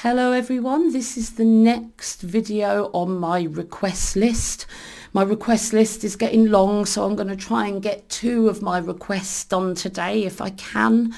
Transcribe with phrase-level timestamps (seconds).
[0.00, 4.66] Hello everyone, this is the next video on my request list.
[5.14, 8.60] My request list is getting long so I'm going to try and get two of
[8.60, 11.14] my requests done today if I can.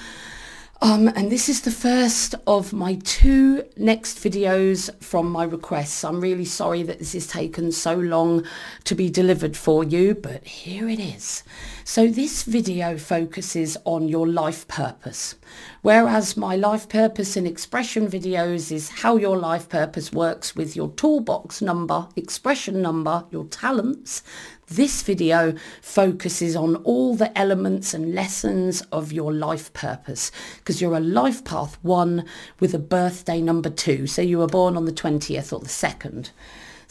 [0.81, 6.05] Um, and this is the first of my two next videos from my requests.
[6.05, 8.45] I'm really sorry that this has taken so long
[8.85, 11.43] to be delivered for you, but here it is.
[11.83, 15.35] So this video focuses on your life purpose,
[15.83, 20.91] whereas my life purpose and expression videos is how your life purpose works with your
[20.91, 24.23] toolbox number, expression number, your talents,
[24.69, 30.97] this video focuses on all the elements and lessons of your life purpose because you're
[30.97, 32.25] a life path one
[32.61, 34.07] with a birthday number two.
[34.07, 36.31] So you were born on the 20th or the 2nd.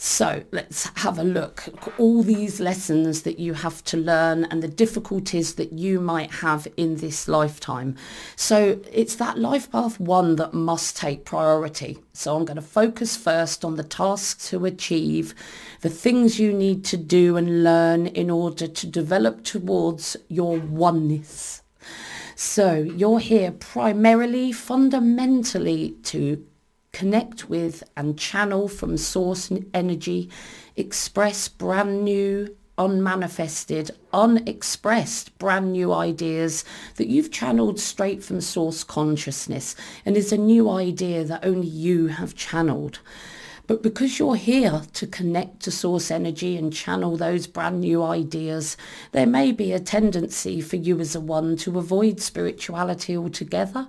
[0.00, 1.64] So let's have a look
[1.98, 6.68] all these lessons that you have to learn and the difficulties that you might have
[6.76, 7.96] in this lifetime.
[8.36, 11.98] So it's that life path one that must take priority.
[12.12, 15.34] So I'm going to focus first on the tasks to achieve,
[15.80, 21.62] the things you need to do and learn in order to develop towards your oneness.
[22.36, 26.46] So you're here primarily, fundamentally to
[26.98, 30.28] connect with and channel from source energy,
[30.74, 36.64] express brand new, unmanifested, unexpressed brand new ideas
[36.96, 42.08] that you've channeled straight from source consciousness and is a new idea that only you
[42.08, 42.98] have channeled.
[43.68, 48.76] But because you're here to connect to source energy and channel those brand new ideas,
[49.12, 53.86] there may be a tendency for you as a one to avoid spirituality altogether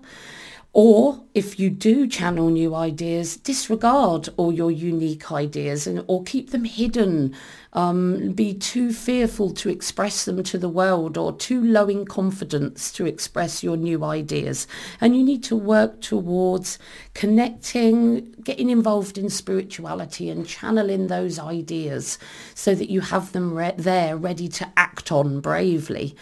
[0.71, 6.51] or if you do channel new ideas, disregard all your unique ideas and or keep
[6.51, 7.35] them hidden.
[7.73, 12.91] Um, be too fearful to express them to the world or too low in confidence
[12.93, 14.67] to express your new ideas.
[14.99, 16.79] And you need to work towards
[17.13, 22.17] connecting, getting involved in spirituality and channeling those ideas
[22.55, 26.15] so that you have them re- there ready to act on bravely.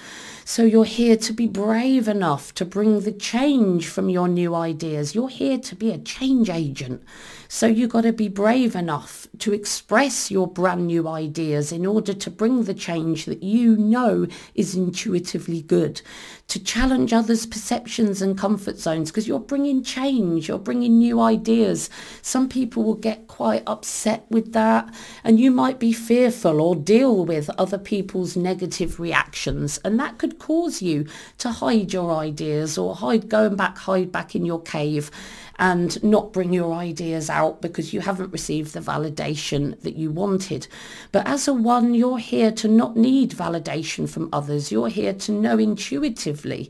[0.49, 5.13] So you're here to be brave enough to bring the change from your new ideas.
[5.13, 7.03] You're here to be a change agent.
[7.49, 12.13] So you've got to be brave enough to express your brand new ideas in order
[12.13, 14.25] to bring the change that you know
[14.55, 16.01] is intuitively good,
[16.47, 21.89] to challenge others' perceptions and comfort zones because you're bringing change, you're bringing new ideas.
[22.21, 24.93] Some people will get quite upset with that
[25.25, 30.36] and you might be fearful or deal with other people's negative reactions and that could
[30.39, 31.07] cause you
[31.39, 35.11] to hide your ideas or hide, going back, hide back in your cave
[35.59, 40.67] and not bring your ideas out because you haven't received the validation that you wanted.
[41.11, 44.71] But as a one, you're here to not need validation from others.
[44.71, 46.69] You're here to know intuitively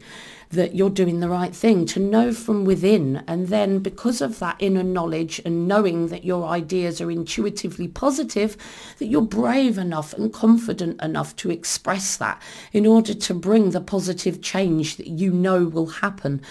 [0.50, 3.24] that you're doing the right thing, to know from within.
[3.28, 8.56] And then because of that inner knowledge and knowing that your ideas are intuitively positive,
[9.00, 12.42] that you're brave enough and confident enough to express that
[12.72, 16.42] in order to bring the positive change that you know will happen.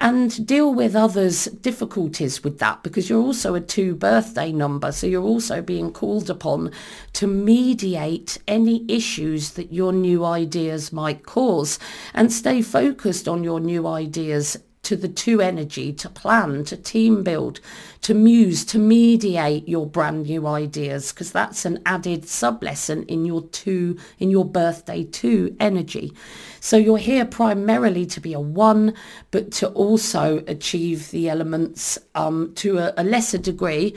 [0.00, 4.92] And deal with others' difficulties with that because you're also a two birthday number.
[4.92, 6.72] So you're also being called upon
[7.14, 11.78] to mediate any issues that your new ideas might cause
[12.14, 17.22] and stay focused on your new ideas to the two energy, to plan, to team
[17.22, 17.60] build,
[18.00, 23.24] to muse, to mediate your brand new ideas, because that's an added sub lesson in
[23.24, 26.12] your two, in your birthday two energy.
[26.58, 28.94] So you're here primarily to be a one,
[29.30, 33.94] but to also achieve the elements um, to a, a lesser degree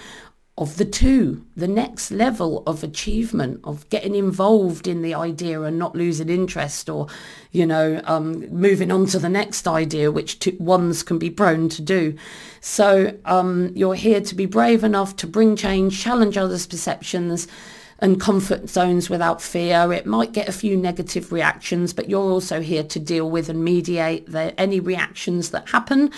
[0.57, 5.77] of the two, the next level of achievement, of getting involved in the idea and
[5.77, 7.07] not losing interest or,
[7.51, 11.67] you know, um, moving on to the next idea, which two, ones can be prone
[11.67, 12.15] to do.
[12.61, 17.49] So um, you're here to be brave enough to bring change, challenge others' perceptions,
[18.05, 19.91] and comfort zones without fear.
[19.91, 23.65] It might get a few negative reactions, but you're also here to deal with and
[23.65, 26.11] mediate the, any reactions that happen.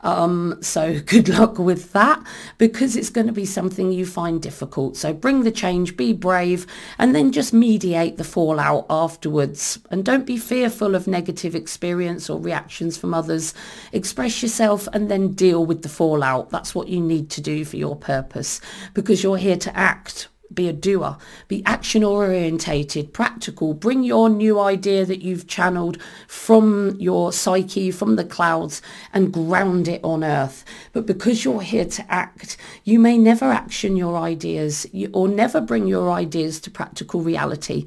[0.00, 2.22] Um, so good luck with that
[2.56, 4.96] because it's going to be something you find difficult.
[4.96, 6.66] So bring the change, be brave,
[6.98, 9.78] and then just mediate the fallout afterwards.
[9.90, 13.52] And don't be fearful of negative experience or reactions from others.
[13.92, 16.48] Express yourself and then deal with the fallout.
[16.48, 18.62] That's what you need to do for your purpose
[18.94, 21.16] because you're here to act be a doer,
[21.48, 28.16] be action orientated, practical, bring your new idea that you've channeled from your psyche, from
[28.16, 28.82] the clouds
[29.12, 30.64] and ground it on earth.
[30.92, 35.86] But because you're here to act, you may never action your ideas or never bring
[35.86, 37.86] your ideas to practical reality.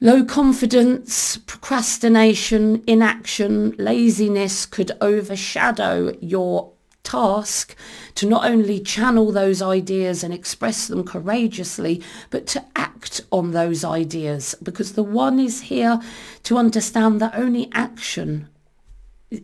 [0.00, 6.73] Low confidence, procrastination, inaction, laziness could overshadow your
[7.04, 7.76] task
[8.16, 13.84] to not only channel those ideas and express them courageously, but to act on those
[13.84, 16.00] ideas because the one is here
[16.42, 18.48] to understand that only action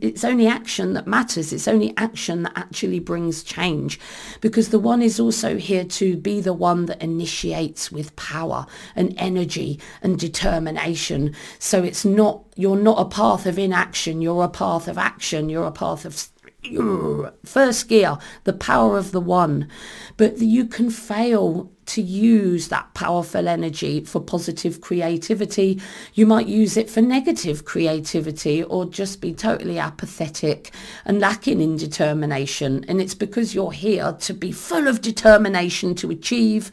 [0.00, 1.52] it's only action that matters.
[1.52, 3.98] It's only action that actually brings change
[4.40, 9.14] because the one is also here to be the one that initiates with power and
[9.16, 11.34] energy and determination.
[11.58, 14.22] So it's not, you're not a path of inaction.
[14.22, 15.48] You're a path of action.
[15.48, 16.28] You're a path of
[17.44, 19.68] first gear, the power of the one.
[20.16, 25.80] But you can fail to use that powerful energy for positive creativity.
[26.14, 30.72] You might use it for negative creativity or just be totally apathetic
[31.04, 32.84] and lacking in determination.
[32.86, 36.70] And it's because you're here to be full of determination to achieve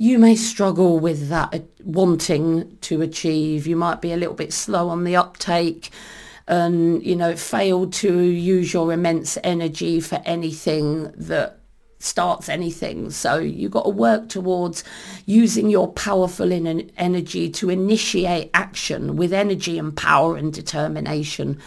[0.00, 3.66] you may struggle with that uh, wanting to achieve.
[3.66, 5.90] You might be a little bit slow on the uptake
[6.48, 11.60] and you know failed to use your immense energy for anything that
[12.00, 13.10] starts anything.
[13.10, 14.82] So you've got to work towards
[15.26, 21.60] using your powerful energy to initiate action with energy and power and determination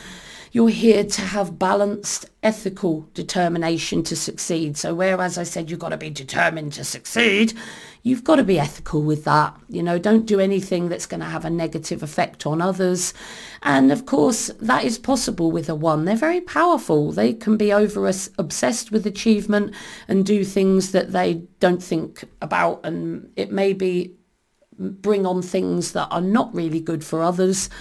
[0.54, 4.78] you're here to have balanced ethical determination to succeed.
[4.78, 7.54] So whereas I said you've got to be determined to succeed,
[8.04, 9.58] you've got to be ethical with that.
[9.68, 13.16] You know, don't do anything that's going to have a negative effect on others.
[13.64, 16.06] And of course, that is possible with a one.
[16.06, 17.12] They're very powerful.
[17.12, 18.08] They can be over
[18.38, 19.74] obsessed with achievement
[20.08, 22.82] and do things that they don't think about.
[22.84, 24.14] And it may be
[24.78, 27.72] bring on things that are not really good for others.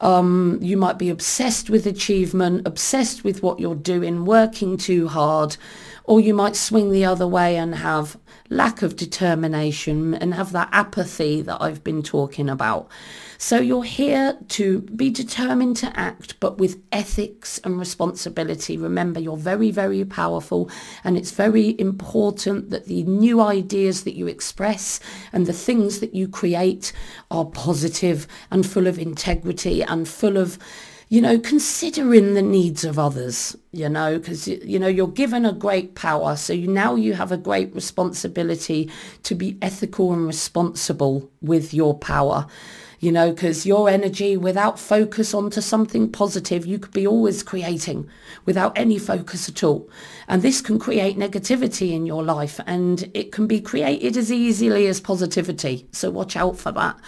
[0.00, 5.56] Um, you might be obsessed with achievement, obsessed with what you're doing, working too hard,
[6.04, 8.18] or you might swing the other way and have
[8.50, 12.88] lack of determination and have that apathy that I've been talking about.
[13.38, 18.76] So you're here to be determined to act, but with ethics and responsibility.
[18.76, 20.70] Remember, you're very, very powerful
[21.04, 25.00] and it's very important that the new ideas that you express
[25.32, 26.92] and the things that you create
[27.30, 30.58] are positive and full of integrity and full of
[31.08, 35.52] you know, considering the needs of others, you know, because, you know, you're given a
[35.52, 36.34] great power.
[36.34, 38.90] So you, now you have a great responsibility
[39.22, 42.48] to be ethical and responsible with your power
[43.00, 48.08] you know, because your energy without focus onto something positive, you could be always creating
[48.44, 49.88] without any focus at all.
[50.28, 54.86] And this can create negativity in your life and it can be created as easily
[54.86, 55.86] as positivity.
[55.92, 56.98] So watch out for that.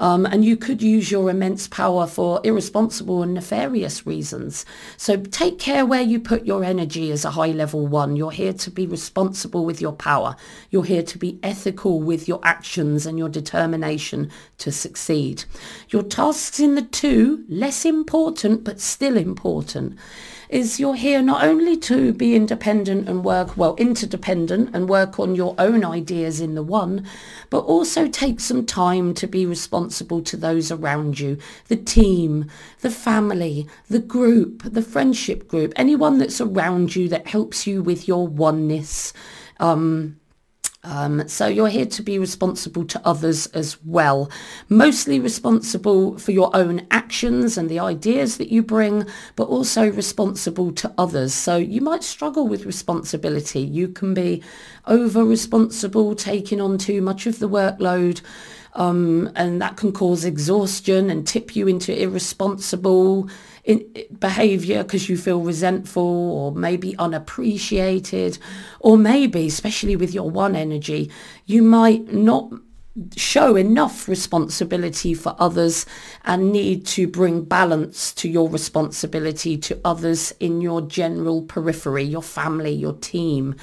[0.00, 4.64] Um, and you could use your immense power for irresponsible and nefarious reasons.
[4.96, 8.16] So take care where you put your energy as a high level one.
[8.16, 10.36] You're here to be responsible with your power.
[10.70, 15.44] You're here to be ethical with your actions and your determination to succeed.
[15.90, 19.98] Your tasks in the two, less important, but still important
[20.48, 25.34] is you're here not only to be independent and work, well, interdependent and work on
[25.34, 27.06] your own ideas in the one,
[27.50, 32.50] but also take some time to be responsible to those around you, the team,
[32.80, 38.08] the family, the group, the friendship group, anyone that's around you that helps you with
[38.08, 39.12] your oneness.
[39.60, 40.18] Um,
[40.84, 44.30] um, so you're here to be responsible to others as well.
[44.68, 50.72] Mostly responsible for your own actions and the ideas that you bring, but also responsible
[50.72, 51.34] to others.
[51.34, 53.60] So you might struggle with responsibility.
[53.60, 54.42] You can be
[54.86, 58.22] over responsible, taking on too much of the workload.
[58.78, 63.28] Um, and that can cause exhaustion and tip you into irresponsible
[63.64, 63.84] in
[64.18, 68.38] behavior because you feel resentful or maybe unappreciated.
[68.80, 71.10] Or maybe especially with your one energy
[71.44, 72.52] you might not
[73.16, 75.86] show enough responsibility for others
[76.24, 82.22] and need to bring balance to your responsibility to others in your general periphery, your
[82.22, 83.54] family, your team.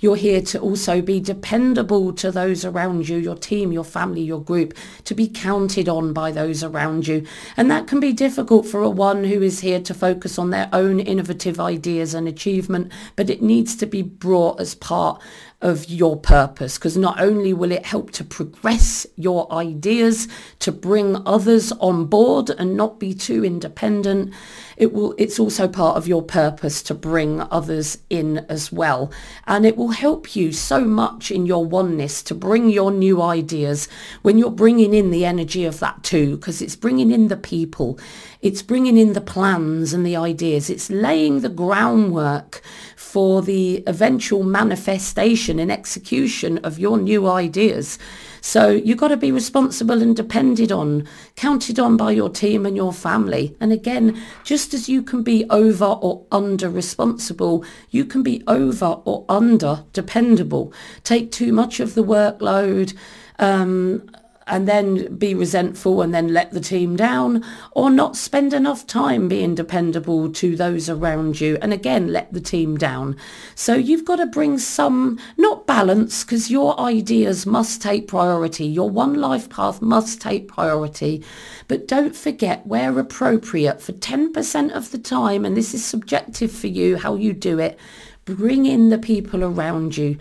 [0.00, 4.42] You're here to also be dependable to those around you, your team, your family, your
[4.42, 7.26] group, to be counted on by those around you.
[7.56, 10.68] And that can be difficult for a one who is here to focus on their
[10.72, 15.22] own innovative ideas and achievement, but it needs to be brought as part
[15.62, 20.28] of your purpose because not only will it help to progress your ideas
[20.58, 24.32] to bring others on board and not be too independent
[24.76, 29.12] it will it's also part of your purpose to bring others in as well.
[29.46, 33.88] And it will help you so much in your oneness to bring your new ideas
[34.22, 37.98] when you're bringing in the energy of that too because it's bringing in the people
[38.42, 42.60] it's bringing in the plans and the ideas it's laying the groundwork
[42.96, 47.98] for the eventual manifestation and execution of your new ideas
[48.44, 51.06] so you've got to be responsible and depended on,
[51.36, 53.56] counted on by your team and your family.
[53.60, 59.00] And again, just as you can be over or under responsible, you can be over
[59.04, 60.72] or under dependable.
[61.04, 62.96] Take too much of the workload.
[63.38, 64.10] Um,
[64.46, 69.28] and then be resentful and then let the team down or not spend enough time
[69.28, 73.16] being dependable to those around you and again let the team down.
[73.54, 78.66] So you've got to bring some, not balance because your ideas must take priority.
[78.66, 81.24] Your one life path must take priority.
[81.68, 86.66] But don't forget where appropriate for 10% of the time, and this is subjective for
[86.66, 87.78] you how you do it,
[88.24, 90.16] Bring in the people around you.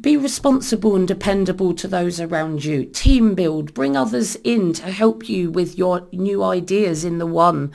[0.00, 2.84] Be responsible and dependable to those around you.
[2.84, 3.74] Team build.
[3.74, 7.72] Bring others in to help you with your new ideas in the one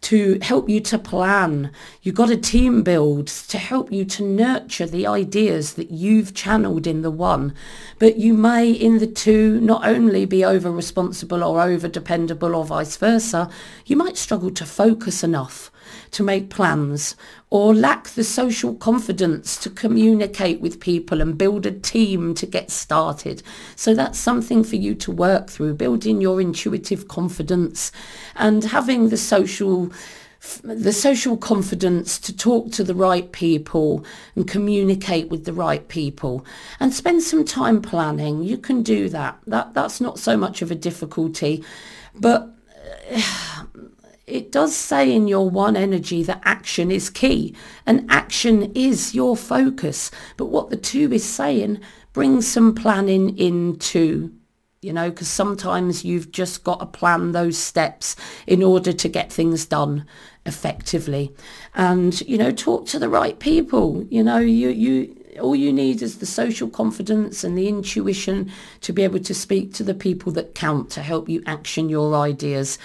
[0.00, 1.72] to help you to plan.
[2.02, 6.86] You've got a team build to help you to nurture the ideas that you've channeled
[6.86, 7.52] in the one.
[7.98, 12.64] But you may in the two not only be over responsible or over dependable or
[12.64, 13.50] vice versa,
[13.86, 15.70] you might struggle to focus enough
[16.12, 17.16] to make plans
[17.50, 22.70] or lack the social confidence to communicate with people and build a team to get
[22.70, 23.42] started.
[23.76, 27.90] So that's something for you to work through, building your intuitive confidence
[28.36, 29.90] and having the social
[30.62, 34.04] the social confidence to talk to the right people
[34.36, 36.46] and communicate with the right people
[36.78, 40.70] and spend some time planning you can do that that that's not so much of
[40.70, 41.64] a difficulty
[42.14, 42.54] but
[43.10, 43.64] uh,
[44.28, 47.54] it does say in your one energy that action is key
[47.86, 50.10] and action is your focus.
[50.36, 51.80] But what the two is saying,
[52.12, 54.32] bring some planning into,
[54.82, 58.16] you know, because sometimes you've just got to plan those steps
[58.46, 60.04] in order to get things done
[60.46, 61.34] effectively.
[61.74, 64.06] And, you know, talk to the right people.
[64.10, 68.50] You know, you, you, all you need is the social confidence and the intuition
[68.82, 72.14] to be able to speak to the people that count to help you action your
[72.14, 72.78] ideas.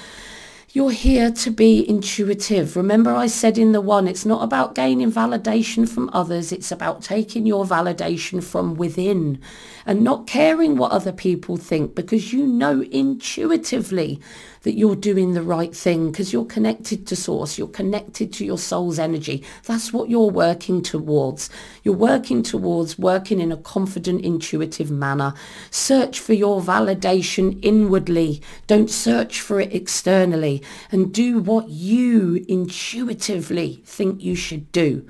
[0.75, 2.75] You're here to be intuitive.
[2.75, 6.51] Remember I said in the one, it's not about gaining validation from others.
[6.51, 9.39] It's about taking your validation from within
[9.85, 14.19] and not caring what other people think because you know intuitively
[14.63, 18.57] that you're doing the right thing because you're connected to source, you're connected to your
[18.57, 19.43] soul's energy.
[19.65, 21.49] That's what you're working towards.
[21.83, 25.33] You're working towards working in a confident, intuitive manner.
[25.69, 28.41] Search for your validation inwardly.
[28.65, 35.07] Don't search for it externally and do what you intuitively think you should do.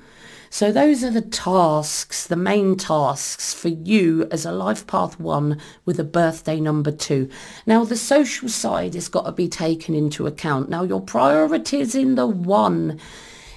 [0.54, 5.60] So those are the tasks, the main tasks for you as a life path one
[5.84, 7.28] with a birthday number two.
[7.66, 10.68] Now the social side has got to be taken into account.
[10.68, 13.00] Now your priorities in the one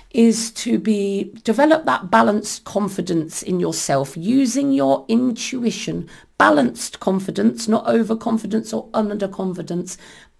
[0.09, 7.85] is to be develop that balanced confidence in yourself using your intuition balanced confidence not
[7.87, 9.97] overconfidence or underconfidence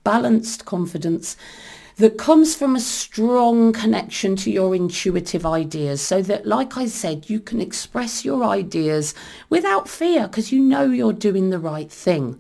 [0.08, 1.36] balanced confidence
[1.98, 7.30] that comes from a strong connection to your intuitive ideas so that, like I said,
[7.30, 9.14] you can express your ideas
[9.50, 12.40] without fear because you know you're doing the right thing.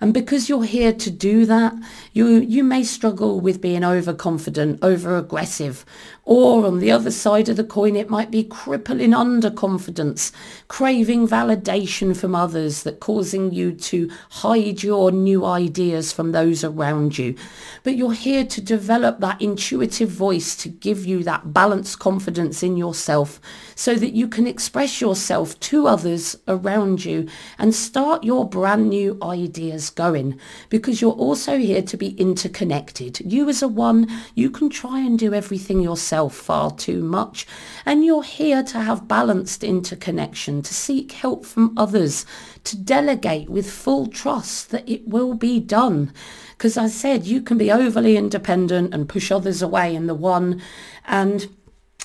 [0.00, 1.74] And because you're here to do that,
[2.12, 5.84] you, you may struggle with being overconfident, over aggressive,
[6.28, 10.30] or on the other side of the coin, it might be crippling underconfidence,
[10.68, 17.16] craving validation from others that causing you to hide your new ideas from those around
[17.16, 17.34] you.
[17.82, 22.76] But you're here to develop that intuitive voice to give you that balanced confidence in
[22.76, 23.40] yourself
[23.74, 29.16] so that you can express yourself to others around you and start your brand new
[29.22, 33.18] ideas going because you're also here to be interconnected.
[33.32, 37.46] You as a one, you can try and do everything yourself yourself far too much.
[37.86, 42.26] And you're here to have balanced interconnection, to seek help from others,
[42.64, 46.12] to delegate with full trust that it will be done.
[46.56, 50.60] Because I said you can be overly independent and push others away in the one
[51.06, 51.46] and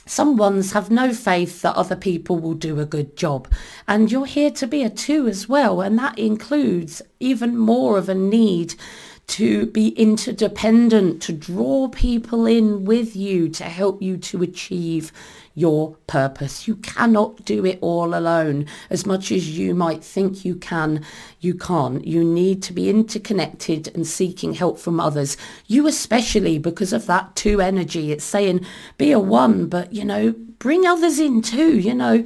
[0.05, 3.47] some ones have no faith that other people will do a good job.
[3.87, 5.79] And you're here to be a two as well.
[5.79, 8.75] And that includes even more of a need
[9.27, 15.11] to be interdependent, to draw people in with you to help you to achieve
[15.55, 16.67] your purpose.
[16.67, 18.65] You cannot do it all alone.
[18.89, 21.05] As much as you might think you can,
[21.39, 22.05] you can't.
[22.05, 25.37] You need to be interconnected and seeking help from others.
[25.67, 28.11] You especially because of that two energy.
[28.11, 28.65] It's saying
[28.97, 32.25] be a one, but you know, bring others in too, you know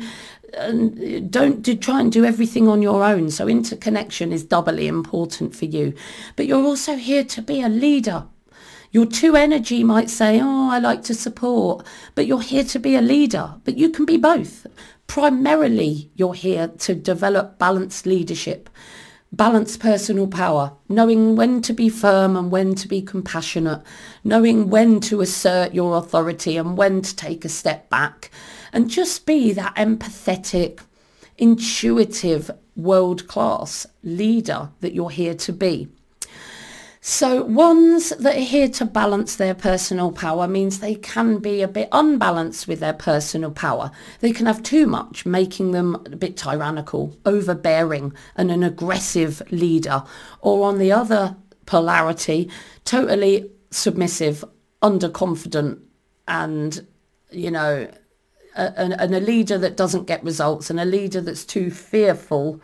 [0.54, 3.30] and don't do, try and do everything on your own.
[3.32, 5.94] So interconnection is doubly important for you.
[6.36, 8.25] But you're also here to be a leader.
[8.92, 11.86] Your two energy might say, oh, I like to support,
[12.16, 13.56] but you're here to be a leader.
[13.63, 14.66] But you can be both.
[15.08, 18.70] Primarily, you're here to develop balanced leadership
[19.32, 23.82] balance personal power, knowing when to be firm and when to be compassionate,
[24.24, 28.32] knowing when to assert your authority and when to take a step back,
[28.72, 30.80] and just be that empathetic,
[31.38, 35.88] intuitive, world-class leader that you're here to be.
[37.10, 41.68] So ones that are here to balance their personal power means they can be a
[41.70, 43.92] bit unbalanced with their personal power.
[44.20, 50.04] They can have too much, making them a bit tyrannical, overbearing and an aggressive leader.
[50.42, 52.52] Or on the other polarity,
[52.84, 54.44] totally submissive,
[54.84, 55.80] underconfident
[56.28, 56.86] and,
[57.32, 57.90] you know,
[58.54, 62.60] and a leader that doesn't get results and a leader that's too fearful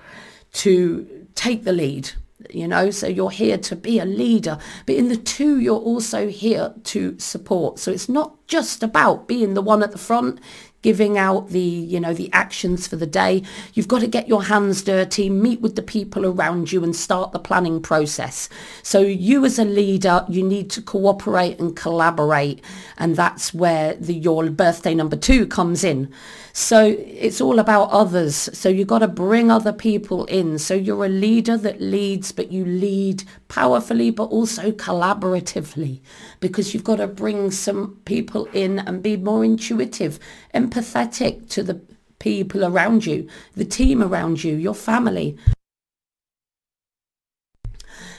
[0.51, 2.11] to take the lead
[2.49, 6.27] you know so you're here to be a leader but in the two you're also
[6.27, 7.79] here to support.
[7.79, 10.39] So it's not just about being the one at the front
[10.83, 13.41] giving out the you know the actions for the day.
[13.73, 17.31] You've got to get your hands dirty meet with the people around you and start
[17.31, 18.49] the planning process.
[18.83, 22.61] So you as a leader you need to cooperate and collaborate
[22.97, 26.13] and that's where the your birthday number 2 comes in.
[26.51, 28.35] So it's all about others.
[28.35, 30.59] So you've got to bring other people in.
[30.59, 36.01] So you're a leader that leads but you lead powerfully but also collaboratively
[36.41, 40.19] because you've got to bring some people in and be more intuitive
[40.53, 41.81] empathetic to the
[42.19, 45.37] people around you, the team around you, your family.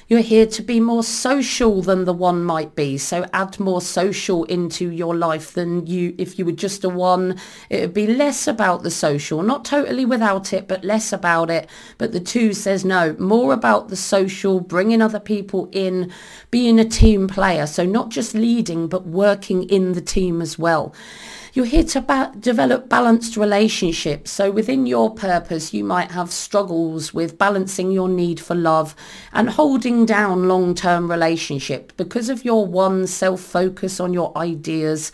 [0.07, 2.99] You're here to be more social than the one might be.
[2.99, 7.39] So add more social into your life than you, if you were just a one,
[7.71, 11.71] it would be less about the social, not totally without it, but less about it.
[11.97, 16.13] But the two says no, more about the social, bringing other people in,
[16.51, 17.67] being a team player.
[17.67, 20.95] So not just leading, but working in the team as well.
[21.55, 24.33] You're here to ba- develop balanced relationships.
[24.33, 28.97] So within your purpose, you might have struggles with balancing your need for love
[29.33, 35.13] and holding down long-term relationship because of your one self-focus on your ideas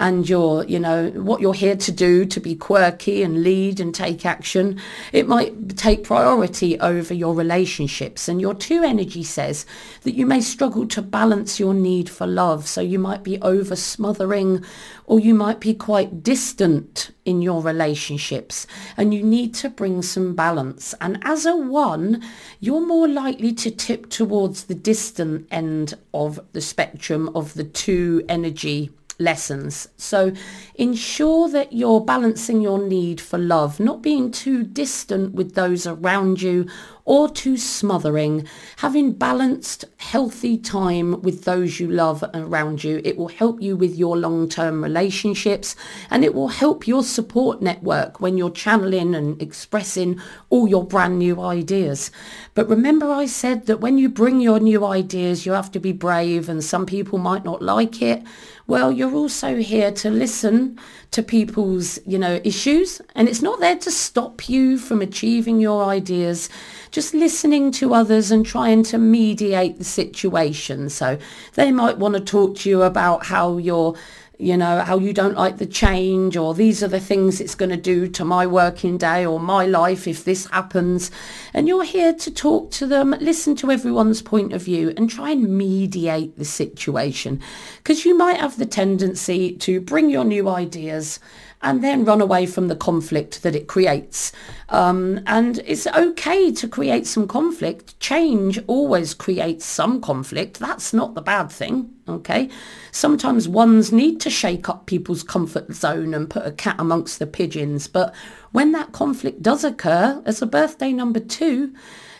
[0.00, 3.94] and your, you know, what you're here to do to be quirky and lead and
[3.94, 4.80] take action,
[5.12, 8.26] it might take priority over your relationships.
[8.26, 9.66] And your two energy says
[10.02, 12.66] that you may struggle to balance your need for love.
[12.66, 14.64] So you might be over smothering
[15.04, 20.34] or you might be quite distant in your relationships and you need to bring some
[20.34, 20.94] balance.
[21.02, 22.22] And as a one,
[22.58, 28.24] you're more likely to tip towards the distant end of the spectrum of the two
[28.30, 29.88] energy lessons.
[29.96, 30.32] So
[30.74, 36.42] ensure that you're balancing your need for love, not being too distant with those around
[36.42, 36.66] you
[37.04, 43.00] or too smothering, having balanced, healthy time with those you love around you.
[43.04, 45.76] It will help you with your long-term relationships
[46.10, 51.18] and it will help your support network when you're channeling and expressing all your brand
[51.18, 52.10] new ideas.
[52.54, 55.92] But remember I said that when you bring your new ideas, you have to be
[55.92, 58.22] brave and some people might not like it.
[58.66, 60.78] Well, you're also here to listen
[61.10, 65.84] to people's, you know, issues and it's not there to stop you from achieving your
[65.84, 66.48] ideas
[66.90, 70.88] just listening to others and trying to mediate the situation.
[70.88, 71.18] So
[71.54, 73.96] they might want to talk to you about how you're
[74.40, 77.70] you know, how you don't like the change or these are the things it's going
[77.70, 81.10] to do to my working day or my life if this happens.
[81.52, 85.30] And you're here to talk to them, listen to everyone's point of view and try
[85.30, 87.40] and mediate the situation.
[87.76, 91.20] Because you might have the tendency to bring your new ideas
[91.62, 94.32] and then run away from the conflict that it creates.
[94.70, 97.98] Um, and it's okay to create some conflict.
[98.00, 100.58] Change always creates some conflict.
[100.58, 102.48] That's not the bad thing, okay?
[102.92, 107.26] Sometimes ones need to shake up people's comfort zone and put a cat amongst the
[107.26, 107.88] pigeons.
[107.88, 108.14] But
[108.52, 111.74] when that conflict does occur, as a birthday number two,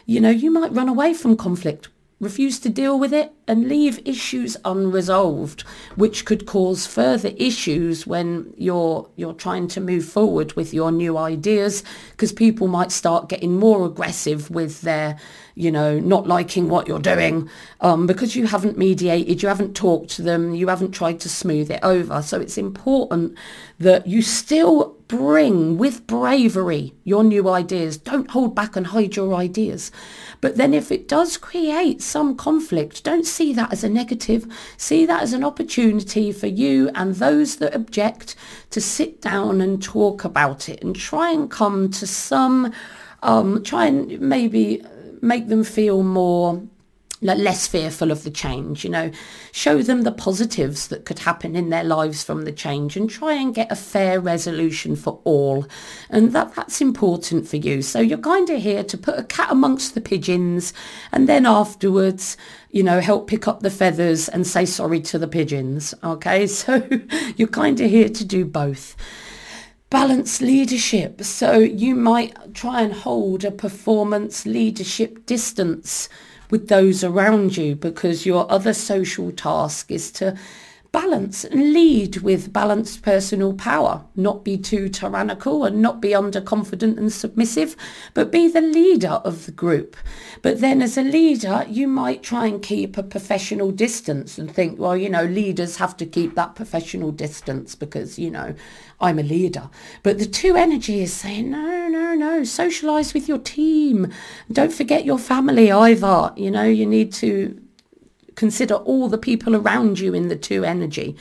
[0.05, 1.89] you know, you might run away from conflict
[2.21, 5.63] refuse to deal with it and leave issues unresolved
[5.97, 11.17] which could cause further issues when you're you're trying to move forward with your new
[11.17, 15.19] ideas because people might start getting more aggressive with their
[15.55, 17.49] you know not liking what you're doing
[17.81, 21.71] um, because you haven't mediated you haven't talked to them you haven't tried to smooth
[21.71, 22.23] it over.
[22.23, 23.37] So it's important
[23.79, 29.35] that you still bring with bravery your new ideas don't hold back and hide your
[29.35, 29.91] ideas
[30.41, 34.47] but then if it does create some conflict, don't see that as a negative.
[34.77, 38.37] See that as an opportunity for you and those that object
[38.71, 42.73] to sit down and talk about it and try and come to some,
[43.23, 44.83] um, try and maybe
[45.21, 46.63] make them feel more
[47.23, 49.11] less fearful of the change, you know,
[49.53, 53.35] show them the positives that could happen in their lives from the change and try
[53.35, 55.67] and get a fair resolution for all.
[56.09, 57.83] And that, that's important for you.
[57.83, 60.73] So you're kind of here to put a cat amongst the pigeons
[61.13, 62.39] and then afterwards,
[62.71, 65.95] you know, help pick up the feathers and say sorry to the pigeons.
[66.03, 66.47] Okay.
[66.61, 66.83] So
[67.37, 68.95] you're kind of here to do both
[69.89, 71.23] balance leadership.
[71.23, 76.09] So you might try and hold a performance leadership distance
[76.51, 80.37] with those around you because your other social task is to
[80.93, 86.99] balance and lead with balanced personal power, not be too tyrannical and not be underconfident
[86.99, 87.77] and submissive,
[88.13, 89.97] but be the leader of the group.
[90.43, 94.79] But then as a leader, you might try and keep a professional distance and think,
[94.79, 98.55] well, you know, leaders have to keep that professional distance because, you know,
[99.01, 99.71] I'm a leader.
[100.03, 104.13] But the two energy is saying, no, no, no, socialize with your team.
[104.51, 106.33] Don't forget your family either.
[106.37, 107.61] You know, you need to
[108.41, 111.15] consider all the people around you in the two energy.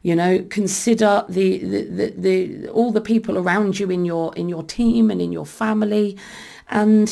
[0.00, 4.48] You know consider the, the, the, the, all the people around you in your in
[4.48, 6.16] your team and in your family.
[6.68, 7.08] And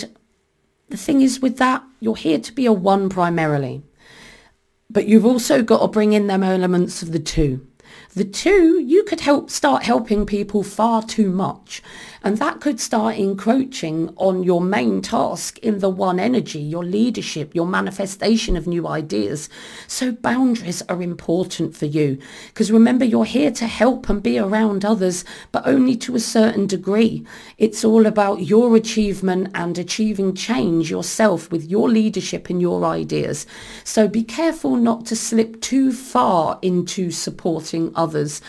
[0.88, 3.82] the thing is with that you're here to be a one primarily.
[4.88, 7.69] But you've also got to bring in them elements of the two
[8.14, 11.82] the two, you could help start helping people far too much.
[12.22, 17.54] And that could start encroaching on your main task in the one energy, your leadership,
[17.54, 19.48] your manifestation of new ideas.
[19.86, 22.18] So boundaries are important for you.
[22.48, 26.66] Because remember, you're here to help and be around others, but only to a certain
[26.66, 27.24] degree.
[27.56, 33.46] It's all about your achievement and achieving change yourself with your leadership and your ideas.
[33.82, 38.40] So be careful not to slip too far into supporting others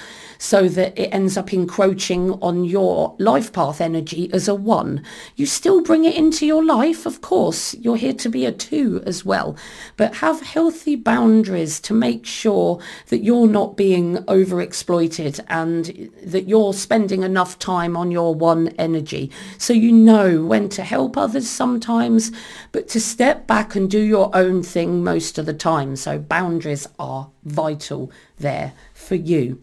[0.41, 5.03] so that it ends up encroaching on your life path energy as a one.
[5.35, 7.75] You still bring it into your life, of course.
[7.75, 9.55] You're here to be a two as well,
[9.97, 16.73] but have healthy boundaries to make sure that you're not being overexploited and that you're
[16.73, 19.29] spending enough time on your one energy.
[19.59, 22.31] So you know when to help others sometimes,
[22.71, 25.95] but to step back and do your own thing most of the time.
[25.95, 29.61] So boundaries are vital there for you.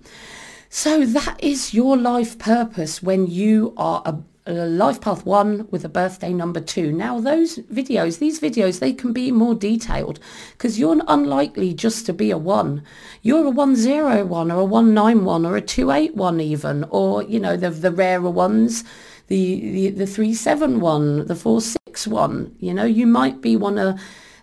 [0.70, 5.82] So that is your life purpose when you are a, a, life path one with
[5.82, 6.92] a birthday number two.
[6.92, 10.20] Now those videos, these videos, they can be more detailed
[10.52, 12.82] because you're unlikely just to be a one.
[13.22, 17.90] You're a 101 or a 191 or a 281 even, or, you know, the, the
[17.90, 18.84] rarer ones,
[19.28, 23.98] the, the, the 371, the 461, you know, you might be one of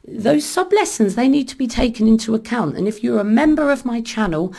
[0.08, 3.72] those sub lessons they need to be taken into account and if you're a member
[3.72, 4.54] of my channel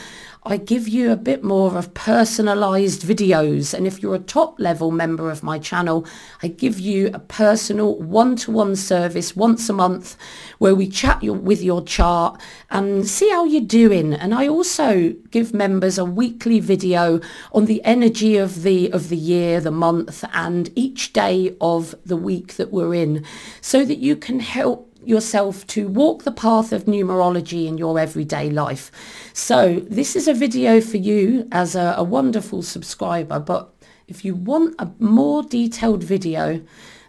[0.49, 3.75] I give you a bit more of personalized videos.
[3.75, 6.07] And if you're a top level member of my channel,
[6.41, 10.17] I give you a personal one-to-one service once a month
[10.59, 14.15] where we chat your, with your chart and see how you're doing.
[14.15, 19.17] And I also give members a weekly video on the energy of the, of the
[19.17, 23.25] year, the month and each day of the week that we're in
[23.61, 28.51] so that you can help yourself to walk the path of numerology in your everyday
[28.51, 28.91] life.
[29.33, 33.73] So this is a video for you as a, a wonderful subscriber, but
[34.09, 36.63] if you want a more detailed video,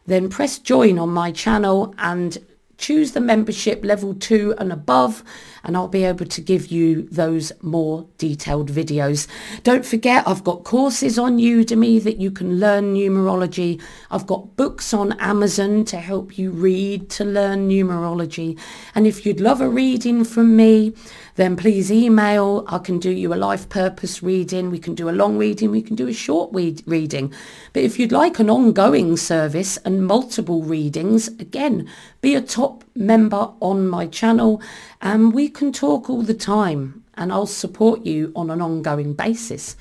[0.06, 2.38] then press join on my channel and
[2.78, 5.24] choose the membership level 2 and above
[5.68, 9.28] and I'll be able to give you those more detailed videos.
[9.64, 13.80] Don't forget I've got courses on Udemy that you can learn numerology.
[14.10, 18.58] I've got books on Amazon to help you read to learn numerology
[18.96, 20.94] and if you'd love a reading from me
[21.38, 22.66] then please email.
[22.68, 24.72] I can do you a life purpose reading.
[24.72, 25.70] We can do a long reading.
[25.70, 27.32] We can do a short read- reading.
[27.74, 31.88] But if you'd like an ongoing service and multiple readings, again,
[32.22, 34.62] be a top member on my channel
[35.02, 39.76] and we can talk all the time and I'll support you on an ongoing basis.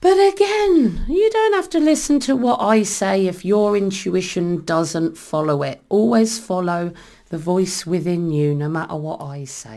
[0.00, 5.16] But again, you don't have to listen to what I say if your intuition doesn't
[5.16, 5.82] follow it.
[5.88, 6.92] Always follow
[7.30, 9.70] the voice within you no matter what I say.